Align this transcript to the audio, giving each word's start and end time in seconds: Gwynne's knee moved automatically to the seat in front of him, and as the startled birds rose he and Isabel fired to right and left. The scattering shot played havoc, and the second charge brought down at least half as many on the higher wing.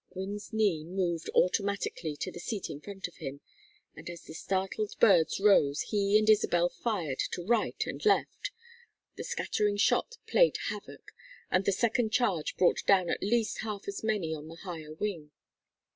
Gwynne's 0.13 0.51
knee 0.51 0.83
moved 0.83 1.29
automatically 1.35 2.15
to 2.15 2.31
the 2.31 2.39
seat 2.39 2.71
in 2.71 2.81
front 2.81 3.07
of 3.07 3.17
him, 3.17 3.39
and 3.95 4.09
as 4.09 4.23
the 4.23 4.33
startled 4.33 4.95
birds 4.99 5.39
rose 5.39 5.81
he 5.81 6.17
and 6.17 6.27
Isabel 6.27 6.69
fired 6.69 7.19
to 7.33 7.43
right 7.45 7.79
and 7.85 8.03
left. 8.03 8.49
The 9.15 9.23
scattering 9.23 9.77
shot 9.77 10.17
played 10.25 10.57
havoc, 10.69 11.11
and 11.51 11.65
the 11.65 11.71
second 11.71 12.11
charge 12.11 12.57
brought 12.57 12.83
down 12.87 13.11
at 13.11 13.21
least 13.21 13.59
half 13.59 13.87
as 13.87 14.03
many 14.03 14.33
on 14.33 14.47
the 14.47 14.55
higher 14.55 14.95
wing. 14.95 15.29